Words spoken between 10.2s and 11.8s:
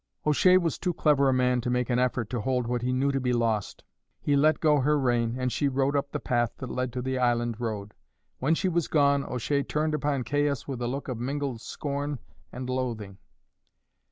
Caius with a look of mingled